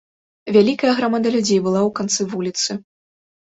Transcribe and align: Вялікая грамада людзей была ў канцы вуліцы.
Вялікая 0.55 0.93
грамада 1.01 1.33
людзей 1.37 1.59
была 1.67 1.81
ў 1.83 1.89
канцы 2.01 2.21
вуліцы. 2.35 2.71